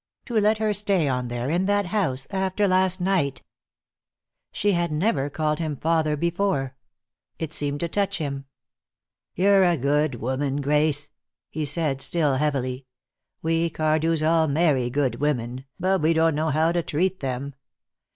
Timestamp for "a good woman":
9.63-10.59